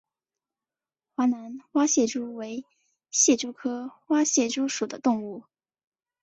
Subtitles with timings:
[1.15, 2.65] 华南花蟹蛛为
[3.11, 5.43] 蟹蛛科花蟹蛛属的动物。